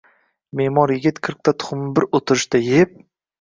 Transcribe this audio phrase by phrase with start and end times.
[0.61, 2.99] Me’mor yigit qirqta tuxumni bir o’tirishda yeb: